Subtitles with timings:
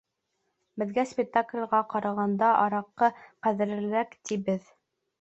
[0.81, 4.71] Беҙгә спектаклгә ҡарағанда араҡы ҡәҙерлерәк, тибеҙ!